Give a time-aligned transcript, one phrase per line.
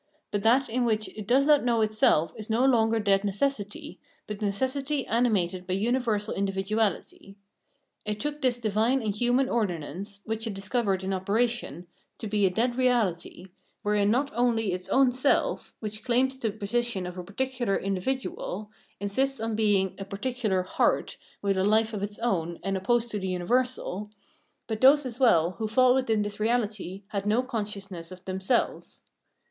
[0.31, 4.41] But that in which it does not know itself is no longer dead necessity, but
[4.41, 7.37] necessity animated by uni versal individuality.
[8.03, 11.85] It took this divine and human ordinance, which it discovered in operation,
[12.17, 13.51] to be a dead reahty,
[13.83, 19.39] wherein not only its own self— which claims the position of a particular individual, insists
[19.39, 23.27] on being a particular" heart" with a life of its own and opposed to the
[23.29, 24.09] universal—
[24.67, 29.03] but those as well who fall within this reality had no consciousness of themselves.